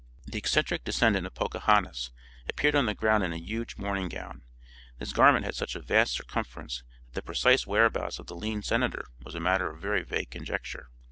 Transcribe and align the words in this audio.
The 0.25 0.39
eccentric 0.39 0.83
descendant 0.83 1.27
of 1.27 1.35
Pocahontas 1.35 2.09
appeared 2.49 2.73
on 2.73 2.87
the 2.87 2.95
ground 2.95 3.23
in 3.23 3.33
a 3.33 3.37
huge 3.37 3.77
morning 3.77 4.09
gown. 4.09 4.41
This 4.97 5.13
garment 5.13 5.45
had 5.45 5.53
such 5.53 5.75
a 5.75 5.79
vast 5.79 6.13
circumference 6.13 6.81
that 7.05 7.13
the 7.13 7.21
precise 7.21 7.67
whereabouts 7.67 8.17
of 8.17 8.25
the 8.25 8.33
lean 8.35 8.63
senator 8.63 9.05
was 9.23 9.35
a 9.35 9.39
matter 9.39 9.69
of 9.69 9.79
very 9.79 10.01
vague 10.01 10.31
conjecture. 10.31 10.89